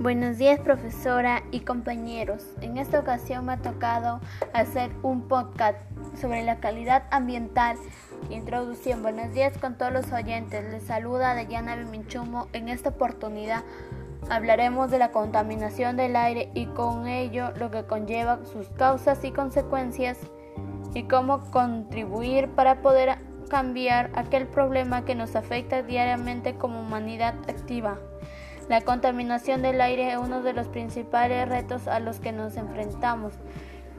Buenos 0.00 0.38
días 0.38 0.58
profesora 0.58 1.42
y 1.50 1.60
compañeros. 1.60 2.42
En 2.62 2.78
esta 2.78 2.98
ocasión 2.98 3.44
me 3.44 3.52
ha 3.52 3.56
tocado 3.58 4.22
hacer 4.54 4.90
un 5.02 5.28
podcast 5.28 5.76
sobre 6.18 6.42
la 6.42 6.58
calidad 6.58 7.02
ambiental. 7.10 7.76
Introducción. 8.30 9.02
Buenos 9.02 9.34
días 9.34 9.58
con 9.58 9.76
todos 9.76 9.92
los 9.92 10.10
oyentes. 10.10 10.64
Les 10.72 10.84
saluda 10.84 11.34
Dayana 11.34 11.76
Biminchumo. 11.76 12.48
En 12.54 12.70
esta 12.70 12.88
oportunidad 12.88 13.62
hablaremos 14.30 14.90
de 14.90 15.00
la 15.00 15.10
contaminación 15.10 15.98
del 15.98 16.16
aire 16.16 16.50
y 16.54 16.64
con 16.64 17.06
ello 17.06 17.52
lo 17.58 17.70
que 17.70 17.84
conlleva 17.84 18.42
sus 18.46 18.70
causas 18.70 19.22
y 19.22 19.32
consecuencias 19.32 20.16
y 20.94 21.02
cómo 21.02 21.40
contribuir 21.50 22.48
para 22.48 22.80
poder 22.80 23.18
cambiar 23.50 24.10
aquel 24.14 24.46
problema 24.46 25.04
que 25.04 25.14
nos 25.14 25.36
afecta 25.36 25.82
diariamente 25.82 26.54
como 26.54 26.80
humanidad 26.80 27.34
activa. 27.50 27.98
La 28.70 28.82
contaminación 28.82 29.62
del 29.62 29.80
aire 29.80 30.12
es 30.12 30.16
uno 30.16 30.42
de 30.42 30.52
los 30.52 30.68
principales 30.68 31.48
retos 31.48 31.88
a 31.88 31.98
los 31.98 32.20
que 32.20 32.30
nos 32.30 32.56
enfrentamos. 32.56 33.32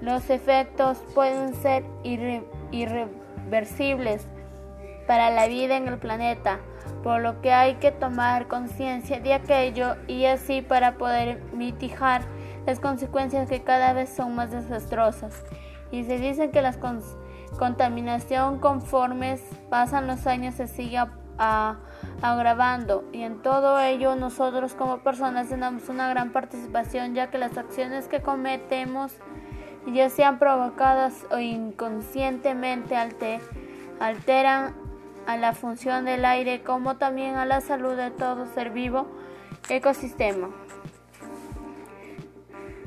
Los 0.00 0.28
efectos 0.28 0.98
pueden 1.14 1.54
ser 1.54 1.84
irreversibles 2.72 4.26
para 5.06 5.30
la 5.30 5.46
vida 5.46 5.76
en 5.76 5.86
el 5.86 5.98
planeta, 5.98 6.58
por 7.04 7.20
lo 7.20 7.40
que 7.42 7.52
hay 7.52 7.76
que 7.76 7.92
tomar 7.92 8.48
conciencia 8.48 9.20
de 9.20 9.34
aquello 9.34 9.94
y 10.08 10.24
así 10.24 10.62
para 10.62 10.98
poder 10.98 11.40
mitigar 11.52 12.22
las 12.66 12.80
consecuencias 12.80 13.48
que 13.48 13.62
cada 13.62 13.92
vez 13.92 14.08
son 14.08 14.34
más 14.34 14.50
desastrosas. 14.50 15.44
Y 15.92 16.02
se 16.02 16.18
dice 16.18 16.50
que 16.50 16.60
la 16.60 16.74
contaminación 17.56 18.58
conforme 18.58 19.38
pasan 19.70 20.08
los 20.08 20.26
años 20.26 20.56
se 20.56 20.66
sigue 20.66 20.98
agravando 22.22 23.04
y 23.12 23.22
en 23.22 23.42
todo 23.42 23.78
ello 23.80 24.16
nosotros 24.16 24.74
como 24.74 24.98
personas 24.98 25.48
tenemos 25.48 25.88
una 25.88 26.08
gran 26.08 26.30
participación 26.30 27.14
ya 27.14 27.30
que 27.30 27.38
las 27.38 27.58
acciones 27.58 28.08
que 28.08 28.22
cometemos 28.22 29.12
ya 29.86 30.10
sean 30.10 30.38
provocadas 30.38 31.26
o 31.30 31.38
inconscientemente 31.38 32.96
alteran 34.00 34.74
a 35.26 35.36
la 35.36 35.52
función 35.52 36.04
del 36.04 36.24
aire 36.24 36.62
como 36.62 36.96
también 36.96 37.36
a 37.36 37.44
la 37.44 37.60
salud 37.60 37.96
de 37.96 38.10
todo 38.10 38.46
ser 38.46 38.70
vivo 38.70 39.06
ecosistema. 39.68 40.48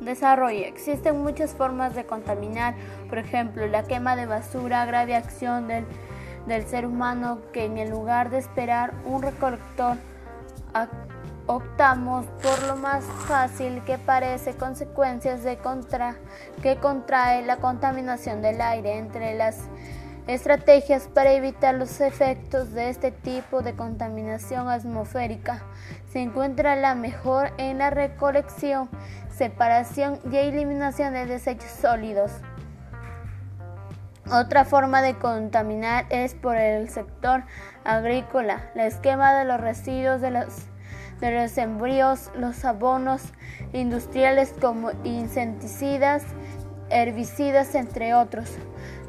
Desarrollo. 0.00 0.66
Existen 0.66 1.22
muchas 1.22 1.54
formas 1.54 1.94
de 1.94 2.04
contaminar, 2.04 2.74
por 3.08 3.18
ejemplo, 3.18 3.66
la 3.68 3.84
quema 3.84 4.16
de 4.16 4.26
basura, 4.26 4.84
grave 4.84 5.14
acción 5.14 5.68
del 5.68 5.84
del 6.46 6.66
ser 6.66 6.86
humano 6.86 7.38
que 7.52 7.64
en 7.64 7.78
el 7.78 7.90
lugar 7.90 8.30
de 8.30 8.38
esperar 8.38 8.94
un 9.04 9.22
recolector 9.22 9.96
optamos 11.46 12.26
por 12.42 12.62
lo 12.66 12.76
más 12.76 13.04
fácil 13.26 13.82
que 13.84 13.98
parece 13.98 14.54
consecuencias 14.54 15.40
que 16.62 16.76
contrae 16.76 17.42
la 17.44 17.56
contaminación 17.56 18.42
del 18.42 18.60
aire 18.60 18.98
entre 18.98 19.34
las 19.34 19.58
estrategias 20.26 21.08
para 21.12 21.32
evitar 21.32 21.74
los 21.74 22.00
efectos 22.00 22.72
de 22.72 22.90
este 22.90 23.10
tipo 23.10 23.62
de 23.62 23.74
contaminación 23.74 24.68
atmosférica 24.68 25.62
se 26.12 26.20
encuentra 26.20 26.76
la 26.76 26.94
mejor 26.94 27.50
en 27.56 27.78
la 27.78 27.90
recolección, 27.90 28.88
separación 29.34 30.20
y 30.30 30.36
eliminación 30.36 31.14
de 31.14 31.26
desechos 31.26 31.70
sólidos. 31.70 32.30
Otra 34.32 34.64
forma 34.64 35.02
de 35.02 35.18
contaminar 35.18 36.06
es 36.08 36.32
por 36.32 36.56
el 36.56 36.88
sector 36.88 37.44
agrícola, 37.84 38.70
la 38.74 38.86
esquema 38.86 39.34
de 39.34 39.44
los 39.44 39.60
residuos 39.60 40.22
de 40.22 40.30
los, 40.30 40.46
de 41.20 41.32
los 41.32 41.58
embrios, 41.58 42.30
los 42.34 42.64
abonos 42.64 43.20
industriales 43.74 44.54
como 44.58 44.90
insecticidas, 45.04 46.22
herbicidas, 46.88 47.74
entre 47.74 48.14
otros, 48.14 48.48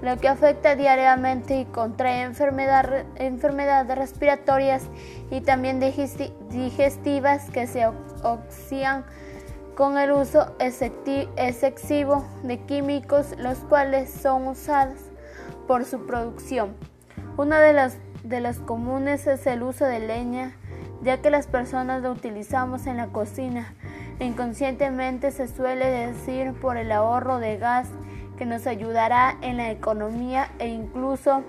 lo 0.01 0.17
que 0.17 0.27
afecta 0.27 0.75
diariamente 0.75 1.57
y 1.57 1.63
contrae 1.67 2.23
enfermedades 2.23 3.97
respiratorias 3.97 4.83
y 5.31 5.39
también 5.39 5.79
digestivas 5.79 7.49
que 7.49 7.65
se 7.65 7.87
oxidan 8.23 9.05
con 9.75 9.97
el 9.97 10.11
uso 10.11 10.53
excesivo 10.59 12.25
de 12.43 12.59
químicos, 12.65 13.35
los 13.37 13.59
cuales 13.59 14.11
son 14.11 14.47
usados 14.47 15.12
por 15.67 15.85
su 15.85 16.05
producción. 16.05 16.75
Una 17.37 17.59
de 17.59 17.73
las, 17.73 17.97
de 18.23 18.39
las 18.39 18.59
comunes 18.59 19.27
es 19.27 19.47
el 19.47 19.63
uso 19.63 19.85
de 19.85 19.99
leña, 19.99 20.55
ya 21.01 21.21
que 21.21 21.29
las 21.29 21.47
personas 21.47 22.01
lo 22.01 22.11
utilizamos 22.11 22.87
en 22.87 22.97
la 22.97 23.07
cocina. 23.07 23.73
Inconscientemente 24.19 25.31
se 25.31 25.47
suele 25.47 25.87
decir 25.87 26.53
por 26.53 26.77
el 26.77 26.91
ahorro 26.91 27.39
de 27.39 27.57
gas 27.57 27.89
que 28.37 28.45
nos 28.45 28.67
ayudará 28.67 29.37
en 29.41 29.57
la 29.57 29.71
economía 29.71 30.49
e 30.59 30.67
incluso 30.67 31.43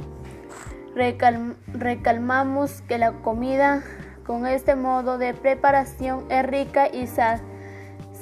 recalmamos 0.95 2.83
que 2.83 2.99
la 2.99 3.13
comida 3.13 3.83
con 4.25 4.47
este 4.47 4.75
modo 4.75 5.19
de 5.19 5.35
preparación 5.35 6.25
es 6.31 6.47
rica 6.47 6.89
y 6.89 7.07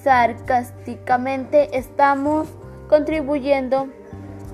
sarcásticamente 0.02 1.76
estamos 1.76 2.48
contribuyendo 2.88 3.88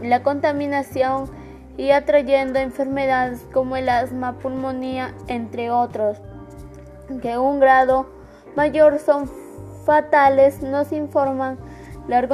la 0.03 0.23
contaminación 0.23 1.31
y 1.77 1.91
atrayendo 1.91 2.59
enfermedades 2.59 3.47
como 3.53 3.77
el 3.77 3.89
asma, 3.89 4.39
pulmonía, 4.39 5.15
entre 5.29 5.71
otros, 5.71 6.19
que 7.23 7.39
un 7.39 7.61
grado 7.61 8.09
mayor 8.57 8.99
son 8.99 9.31
fatales, 9.85 10.63
nos 10.63 10.93
informan 10.93 11.59
la 12.09 12.27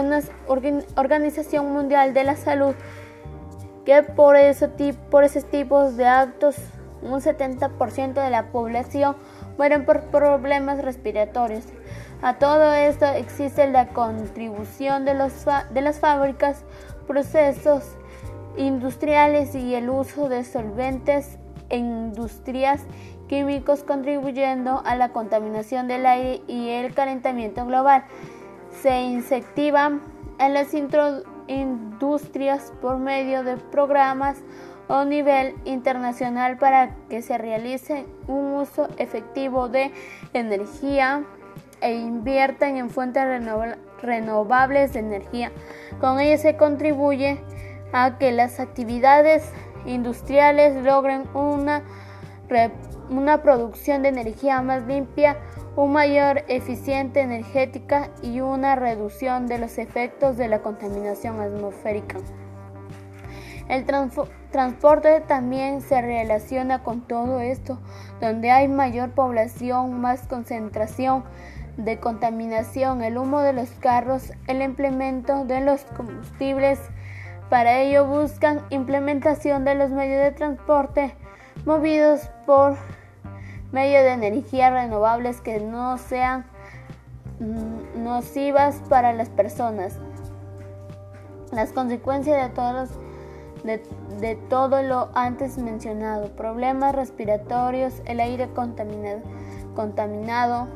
Organización 0.97 1.73
Mundial 1.73 2.15
de 2.15 2.25
la 2.25 2.37
Salud 2.37 2.75
que 3.85 4.03
por, 4.03 4.37
eso, 4.37 4.71
por 5.11 5.25
esos 5.25 5.45
tipos 5.45 5.97
de 5.97 6.07
actos 6.07 6.57
un 7.03 7.21
70% 7.21 8.15
de 8.15 8.31
la 8.31 8.47
población 8.51 9.15
mueren 9.59 9.85
por 9.85 10.05
problemas 10.05 10.83
respiratorios. 10.83 11.65
A 12.23 12.39
todo 12.39 12.73
esto 12.73 13.05
existe 13.05 13.71
la 13.71 13.89
contribución 13.89 15.05
de, 15.05 15.15
los 15.15 15.45
de 15.71 15.81
las 15.83 16.01
fábricas, 16.01 16.65
procesos 17.07 17.97
industriales 18.57 19.55
y 19.55 19.75
el 19.75 19.91
uso 19.91 20.29
de 20.29 20.45
solventes 20.45 21.39
en 21.71 21.87
industrias 21.87 22.83
químicos 23.29 23.83
contribuyendo 23.83 24.83
a 24.85 24.95
la 24.97 25.11
contaminación 25.11 25.89
del 25.89 26.07
aire 26.07 26.43
y 26.47 26.69
el 26.71 26.95
calentamiento 26.95 27.67
global. 27.67 28.05
Se 28.83 29.03
incentiva 29.03 29.99
en 30.39 30.55
las 30.55 30.75
industrias 31.49 32.73
por 32.81 32.99
medio 32.99 33.43
de 33.43 33.57
programas 33.57 34.43
a 34.89 35.05
nivel 35.05 35.55
internacional 35.65 36.59
para 36.59 36.95
que 37.09 37.23
se 37.23 37.39
realice 37.39 38.05
un 38.29 38.53
uso 38.55 38.89
efectivo 38.99 39.69
de 39.69 39.91
energía 40.35 41.25
e 41.81 41.95
inviertan 41.95 42.77
en 42.77 42.91
fuentes 42.91 43.25
renovables 44.05 44.93
de 44.93 45.01
energía. 45.01 45.53
Con 46.01 46.21
ello 46.21 46.39
se 46.39 46.57
contribuye 46.57 47.39
a 47.93 48.19
que 48.19 48.33
las 48.33 48.61
actividades 48.61 49.51
industriales 49.87 50.83
logren 50.83 51.25
una, 51.35 51.83
una 53.11 53.43
producción 53.43 54.03
de 54.03 54.09
energía 54.09 54.63
más 54.63 54.85
limpia, 54.87 55.39
una 55.77 55.93
mayor 55.93 56.45
eficiencia 56.49 57.23
energética 57.23 58.11
y 58.23 58.41
una 58.41 58.77
reducción 58.77 59.47
de 59.47 59.59
los 59.59 59.79
efectos 59.79 60.37
de 60.37 60.49
la 60.49 60.61
contaminación 60.61 61.41
atmosférica. 61.41 62.19
El 63.69 63.87
transporte 64.51 65.23
también 65.23 65.81
se 65.81 66.01
relaciona 66.03 66.83
con 66.83 67.01
todo 67.01 67.41
esto, 67.41 67.79
donde 68.21 68.51
hay 68.51 68.69
mayor 68.69 69.13
población, 69.13 70.01
más 70.01 70.27
concentración 70.27 71.25
de 71.77 71.99
contaminación, 71.99 73.03
el 73.03 73.19
humo 73.19 73.41
de 73.41 73.53
los 73.53 73.71
carros, 73.81 74.33
el 74.47 74.63
implemento 74.63 75.45
de 75.45 75.61
los 75.61 75.83
combustibles. 75.97 76.81
Para 77.51 77.79
ello 77.81 78.07
buscan 78.07 78.63
implementación 78.71 79.65
de 79.65 79.75
los 79.75 79.91
medios 79.91 80.23
de 80.23 80.33
transporte 80.33 81.15
movidos 81.65 82.31
por 82.47 82.77
medio 83.73 84.01
de 84.03 84.13
energías 84.13 84.73
renovables 84.73 85.41
que 85.41 85.61
no 85.61 85.99
sean 85.99 86.45
mm, 87.41 88.03
nocivas 88.03 88.81
para 88.89 89.13
las 89.13 89.29
personas. 89.29 89.99
Las 91.53 91.73
consecuencias 91.73 92.51
de 94.21 94.37
todo 94.49 94.83
lo 94.83 95.11
antes 95.15 95.59
mencionado, 95.59 96.31
problemas 96.37 96.95
respiratorios, 96.95 98.03
el 98.07 98.21
aire 98.21 98.49
contaminado 99.75 100.69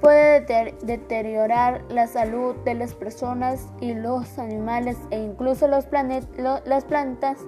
puede 0.00 0.40
deteriorar 0.82 1.82
la 1.90 2.06
salud 2.06 2.54
de 2.64 2.74
las 2.74 2.94
personas 2.94 3.68
y 3.80 3.94
los 3.94 4.38
animales 4.38 4.96
e 5.10 5.18
incluso 5.18 5.68
los 5.68 5.86
las 6.64 6.84
plantas 6.84 7.38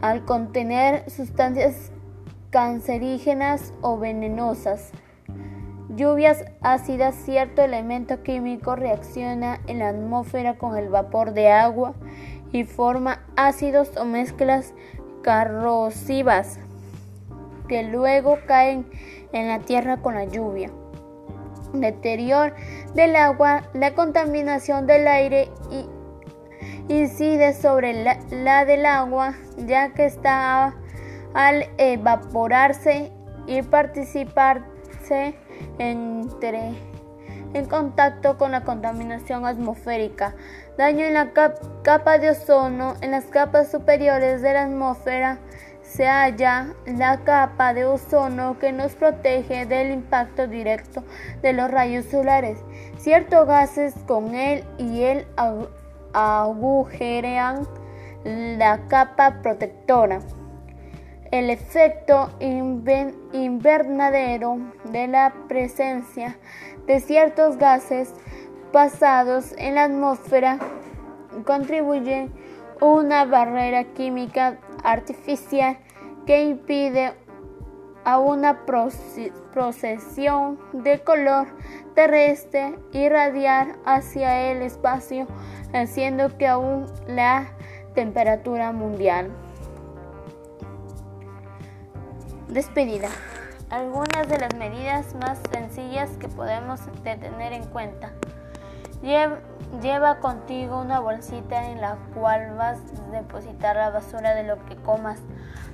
al 0.00 0.24
contener 0.24 1.08
sustancias 1.10 1.92
cancerígenas 2.50 3.72
o 3.82 3.98
venenosas. 3.98 4.90
lluvias 5.94 6.44
ácidas, 6.60 7.14
cierto 7.14 7.62
elemento 7.62 8.22
químico 8.22 8.76
reacciona 8.76 9.60
en 9.66 9.80
la 9.80 9.88
atmósfera 9.88 10.56
con 10.58 10.76
el 10.76 10.88
vapor 10.88 11.32
de 11.32 11.50
agua 11.50 11.94
y 12.52 12.64
forma 12.64 13.24
ácidos 13.36 13.96
o 13.96 14.04
mezclas 14.04 14.74
corrosivas 15.24 16.58
que 17.68 17.82
luego 17.82 18.38
caen 18.46 18.86
en 19.32 19.48
la 19.48 19.60
tierra 19.60 19.98
con 19.98 20.14
la 20.14 20.24
lluvia. 20.24 20.70
Deterioro 21.72 22.54
del 22.94 23.16
agua, 23.16 23.62
la 23.74 23.94
contaminación 23.94 24.86
del 24.86 25.06
aire 25.06 25.48
incide 26.88 27.52
sobre 27.52 28.04
la, 28.04 28.18
la 28.30 28.64
del 28.64 28.86
agua 28.86 29.34
ya 29.58 29.92
que 29.92 30.06
está 30.06 30.74
al 31.34 31.66
evaporarse 31.76 33.12
y 33.46 33.62
participarse 33.62 35.34
entre 35.78 36.72
en 37.54 37.66
contacto 37.66 38.36
con 38.36 38.52
la 38.52 38.62
contaminación 38.64 39.46
atmosférica, 39.46 40.34
daño 40.76 41.04
en 41.04 41.14
la 41.14 41.32
capa 41.82 42.18
de 42.18 42.30
ozono, 42.30 42.94
en 43.00 43.12
las 43.12 43.24
capas 43.24 43.70
superiores 43.70 44.42
de 44.42 44.52
la 44.52 44.64
atmósfera 44.64 45.38
se 45.88 46.06
halla 46.06 46.74
la 46.86 47.24
capa 47.24 47.72
de 47.72 47.86
ozono 47.86 48.58
que 48.58 48.72
nos 48.72 48.92
protege 48.94 49.64
del 49.64 49.90
impacto 49.90 50.46
directo 50.46 51.02
de 51.40 51.54
los 51.54 51.70
rayos 51.70 52.04
solares. 52.04 52.58
Ciertos 52.98 53.46
gases 53.46 53.94
con 54.06 54.34
él 54.34 54.64
y 54.76 55.02
él 55.02 55.26
agujerean 56.12 57.66
la 58.24 58.80
capa 58.88 59.40
protectora. 59.42 60.20
El 61.30 61.48
efecto 61.50 62.30
invernadero 63.32 64.58
de 64.84 65.08
la 65.08 65.32
presencia 65.48 66.36
de 66.86 67.00
ciertos 67.00 67.56
gases 67.56 68.12
pasados 68.72 69.54
en 69.56 69.76
la 69.76 69.84
atmósfera 69.84 70.58
contribuye 71.44 72.28
una 72.80 73.24
barrera 73.24 73.84
química 73.84 74.58
artificial 74.84 75.78
que 76.26 76.42
impide 76.42 77.14
a 78.04 78.18
una 78.18 78.64
procesión 78.64 80.58
de 80.72 81.00
color 81.00 81.46
terrestre 81.94 82.78
irradiar 82.92 83.76
hacia 83.84 84.50
el 84.50 84.62
espacio, 84.62 85.26
haciendo 85.74 86.36
que 86.38 86.46
aún 86.46 86.86
la 87.06 87.48
temperatura 87.94 88.72
mundial 88.72 89.30
Despedida. 92.48 93.10
Algunas 93.68 94.26
de 94.26 94.38
las 94.38 94.54
medidas 94.54 95.14
más 95.16 95.38
sencillas 95.52 96.08
que 96.18 96.28
podemos 96.28 96.80
tener 97.04 97.52
en 97.52 97.64
cuenta. 97.66 98.12
Lleva 99.02 100.18
contigo 100.20 100.80
una 100.80 101.00
bolsita 101.00 101.70
en 101.70 101.80
la 101.80 101.96
cual 102.14 102.54
vas 102.56 102.78
a 102.78 103.10
depositar 103.12 103.76
la 103.76 103.90
basura 103.90 104.34
de 104.34 104.44
lo 104.44 104.64
que 104.66 104.76
comas 104.76 105.20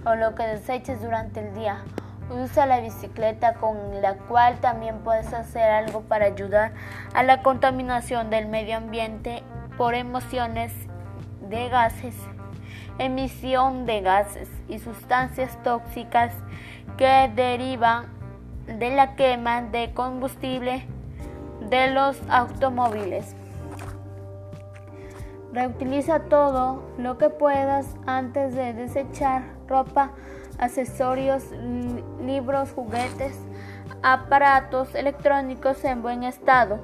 o 0.05 0.15
lo 0.15 0.35
que 0.35 0.45
deseches 0.45 1.01
durante 1.03 1.41
el 1.41 1.55
día. 1.55 1.83
Usa 2.31 2.67
la 2.67 2.81
bicicleta 2.81 3.55
con 3.55 4.01
la 4.01 4.15
cual 4.15 4.59
también 4.61 4.99
puedes 5.01 5.33
hacer 5.33 5.71
algo 5.71 6.03
para 6.03 6.27
ayudar 6.27 6.73
a 7.15 7.23
la 7.23 7.43
contaminación 7.43 8.31
del 8.31 8.47
medio 8.47 8.77
ambiente 8.77 9.43
por 9.77 9.95
emociones 9.95 10.73
de 11.49 11.69
gases 11.69 12.15
emisión 12.99 13.87
de 13.87 14.01
gases 14.01 14.49
y 14.69 14.79
sustancias 14.79 15.59
tóxicas 15.63 16.33
que 16.97 17.31
derivan 17.35 18.07
de 18.67 18.95
la 18.95 19.17
quema 19.17 19.63
de 19.63 19.93
combustible 19.93 20.87
de 21.71 21.91
los 21.91 22.21
automóviles. 22.29 23.35
Reutiliza 25.53 26.21
todo 26.21 26.83
lo 26.99 27.17
que 27.17 27.31
puedas 27.31 27.87
antes 28.07 28.55
de 28.55 28.73
desechar 28.73 29.43
ropa, 29.69 30.11
accesorios, 30.59 31.45
libros, 32.21 32.73
juguetes, 32.73 33.39
aparatos 34.03 34.95
electrónicos 34.95 35.85
en 35.85 36.03
buen 36.03 36.25
estado 36.25 36.81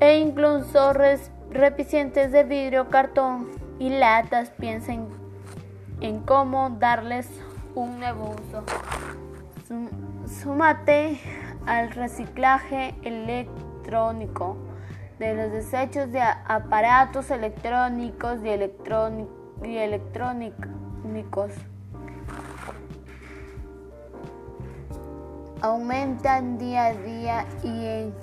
e 0.00 0.18
incluso 0.18 0.92
recipientes 0.92 2.30
de 2.32 2.44
vidrio, 2.44 2.88
cartón, 2.88 3.48
y 3.78 3.90
latas 3.90 4.50
piensen 4.50 5.08
en 6.00 6.20
cómo 6.20 6.70
darles 6.70 7.28
un 7.74 7.98
nuevo 7.98 8.30
uso. 8.30 8.64
Al 11.68 11.90
reciclaje 11.90 12.94
electrónico 13.02 14.56
de 15.18 15.34
los 15.34 15.52
desechos 15.52 16.10
de 16.10 16.20
aparatos 16.20 17.30
electrónicos 17.30 18.38
y, 18.42 18.48
electrónicos. 19.76 21.52
Aumentan 25.60 26.56
día 26.56 26.86
a 26.86 26.94
día 26.94 27.44
y 27.62 27.84
en 27.84 28.14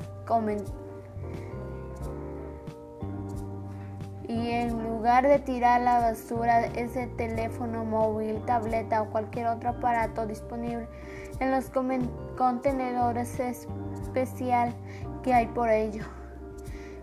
y 4.28 4.52
en 4.52 4.84
lugar 4.84 5.28
de 5.28 5.40
tirar 5.40 5.82
la 5.82 6.00
basura 6.00 6.66
ese 6.66 7.08
teléfono 7.08 7.86
móvil, 7.86 8.44
tableta 8.46 9.02
o 9.02 9.10
cualquier 9.10 9.48
otro 9.48 9.70
aparato 9.70 10.26
disponible 10.26 10.88
en 11.40 11.52
los 11.52 11.70
contenedores 12.38 13.40
especial 13.40 14.74
que 15.24 15.34
hay 15.34 15.48
por 15.48 15.70
ello. 15.70 16.04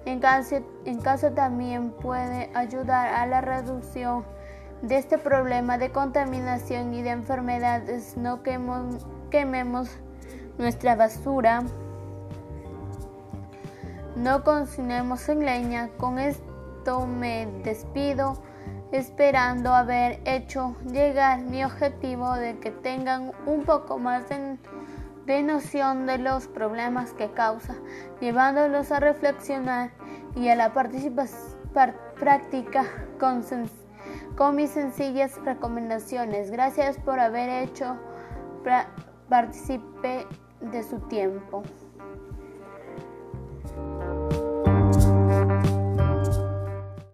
En 0.05 0.19
caso, 0.19 0.61
en 0.85 1.01
caso 1.01 1.33
también 1.33 1.91
puede 1.91 2.51
ayudar 2.55 3.09
a 3.09 3.27
la 3.27 3.41
reducción 3.41 4.25
de 4.83 4.99
este 4.99 5.17
problema 5.17 5.79
de 5.79 5.93
contaminación 5.93 6.93
y 6.93 7.03
de 7.03 7.11
enfermedades. 7.11 8.17
No 8.17 8.43
quememos 8.43 9.97
nuestra 10.59 10.97
basura. 10.97 11.63
No 14.17 14.43
cocinemos 14.43 15.29
en 15.29 15.45
leña. 15.45 15.89
Con 15.99 16.19
me 17.07 17.47
despido 17.63 18.43
esperando 18.91 19.73
haber 19.73 20.21
hecho 20.25 20.75
llegar 20.91 21.41
mi 21.41 21.65
objetivo 21.65 22.35
de 22.35 22.59
que 22.59 22.71
tengan 22.71 23.33
un 23.47 23.65
poco 23.65 23.99
más 23.99 24.25
de, 24.29 25.43
noción 25.43 26.07
de 26.07 26.19
los 26.19 26.49
problemas 26.49 27.13
que 27.13 27.31
causa, 27.31 27.75
llevándolos 28.21 28.91
a 28.91 29.01
reflexionar 29.01 29.93
y 30.35 30.49
a 30.49 30.57
la 30.57 30.73
práctica 32.19 32.85
con, 33.19 33.45
con 34.37 34.57
mis 34.57 34.71
sencillas 34.71 35.39
recomendaciones. 35.45 36.51
Gracias 36.51 36.99
por 36.99 37.21
haber 37.21 37.65
hecho 37.65 37.97
partícipe 39.29 40.27
de 40.61 40.83
su 40.83 40.99
tiempo. 41.09 41.63